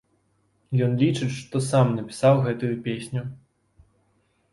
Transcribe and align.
Ён 0.85 0.95
лічыць, 1.01 1.29
што 1.41 1.61
сам 1.71 1.91
напісаў 1.97 2.39
гэтую 2.47 2.71
песню. 2.87 3.21